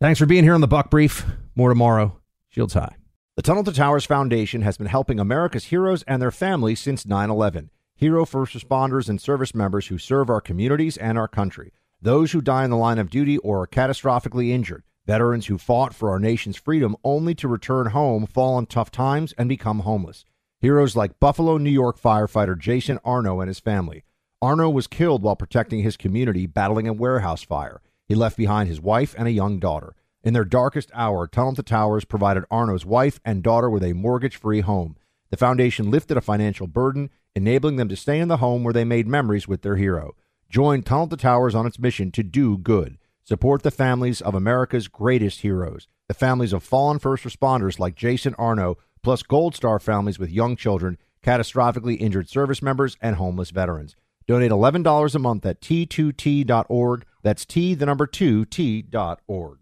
Thanks 0.01 0.19
for 0.19 0.27
being 0.27 0.45
here 0.45 0.55
on 0.55 0.61
the 0.61 0.69
Buck 0.69 0.91
Brief. 0.91 1.25
More 1.55 1.69
tomorrow. 1.69 2.19
Shields 2.49 2.75
high. 2.75 2.97
The 3.37 3.43
Tunnel 3.43 3.65
to 3.65 3.73
Towers 3.73 4.05
Foundation 4.05 4.63
has 4.63 4.77
been 4.77 4.89
helping 4.89 5.19
America's 5.19 5.67
heroes 5.67 6.03
and 6.03 6.21
their 6.21 6.31
families 6.31 6.81
since 6.81 7.07
9 7.07 7.31
11. 7.31 7.71
Hero 7.95 8.27
first 8.27 8.55
responders 8.55 9.09
and 9.09 9.21
service 9.21 9.55
members 9.55 9.87
who 9.87 9.97
serve 9.97 10.29
our 10.29 10.41
communities 10.41 10.97
and 10.97 11.17
our 11.17 11.29
country. 11.29 11.73
Those 12.01 12.33
who 12.33 12.41
die 12.41 12.65
in 12.65 12.71
the 12.71 12.77
line 12.77 12.99
of 12.99 13.11
duty 13.11 13.39
or 13.39 13.63
are 13.63 13.67
catastrophically 13.67 14.51
injured. 14.51 14.83
Veterans 15.07 15.47
who 15.47 15.57
fought 15.57 15.95
for 15.95 16.11
our 16.11 16.19
nation's 16.19 16.57
freedom 16.57 16.97
only 17.05 17.35
to 17.37 17.49
return 17.49 17.87
home, 17.87 18.27
fall 18.27 18.55
on 18.55 18.67
tough 18.67 18.91
times, 18.91 19.33
and 19.39 19.49
become 19.49 19.81
homeless. 19.81 20.25
Heroes 20.61 20.95
like 20.95 21.19
Buffalo, 21.19 21.59
New 21.59 21.71
York 21.71 22.01
firefighter 22.01 22.59
Jason 22.59 22.99
Arno 23.05 23.41
and 23.41 23.49
his 23.49 23.61
family. 23.61 24.05
Arno 24.43 24.69
was 24.69 24.89
killed 24.89 25.23
while 25.23 25.37
protecting 25.37 25.85
his 25.85 25.97
community 25.97 26.49
battling 26.49 26.89
a 26.89 26.93
warehouse 26.93 27.45
fire. 27.45 27.81
He 28.09 28.17
left 28.17 28.37
behind 28.37 28.69
his 28.69 28.81
wife 28.81 29.15
and 29.17 29.29
a 29.29 29.33
young 29.33 29.61
daughter. 29.61 29.95
In 30.25 30.35
their 30.35 30.45
darkest 30.45 30.91
hour, 30.95 31.29
Tunnel 31.29 31.55
to 31.55 31.63
Towers 31.63 32.05
provided 32.05 32.43
Arno's 32.51 32.85
wife 32.85 33.21
and 33.25 33.45
daughter 33.45 33.71
with 33.71 33.85
a 33.85 33.93
mortgage 33.93 34.35
free 34.35 34.61
home. 34.61 34.97
The 35.31 35.37
foundation 35.37 35.93
lifted 35.93 36.17
a 36.17 36.21
financial 36.21 36.67
burden, 36.67 37.09
enabling 37.37 37.77
them 37.77 37.89
to 37.89 37.95
stay 37.95 38.19
in 38.19 38.27
the 38.27 38.39
home 38.39 38.65
where 38.65 38.73
they 38.73 38.85
made 38.85 39.07
memories 39.07 39.47
with 39.47 39.63
their 39.63 39.77
hero. 39.77 40.17
Join 40.51 40.83
Tunnel 40.83 41.07
to 41.07 41.17
Towers 41.17 41.55
on 41.55 41.65
its 41.65 41.79
mission 41.79 42.11
to 42.11 42.25
do 42.25 42.59
good. 42.59 42.99
Support 43.23 43.63
the 43.63 43.71
families 43.71 44.21
of 44.21 44.35
America's 44.35 44.89
greatest 44.89 45.43
heroes, 45.43 45.87
the 46.09 46.15
families 46.15 46.53
of 46.53 46.65
fallen 46.65 46.99
first 46.99 47.23
responders 47.23 47.79
like 47.79 47.95
Jason 47.95 48.35
Arno, 48.35 48.77
plus 49.05 49.23
Gold 49.23 49.55
Star 49.55 49.79
families 49.79 50.19
with 50.19 50.31
young 50.31 50.57
children, 50.57 50.99
catastrophically 51.25 52.01
injured 52.01 52.29
service 52.29 52.61
members, 52.61 52.97
and 53.01 53.15
homeless 53.15 53.51
veterans. 53.51 53.95
Donate 54.27 54.51
$11 54.51 55.15
a 55.15 55.19
month 55.19 55.47
at 55.47 55.61
t2t.org. 55.61 57.05
That's 57.23 57.45
T, 57.45 57.75
the 57.75 57.87
number 57.87 58.07
2, 58.07 58.45
t.org. 58.47 59.62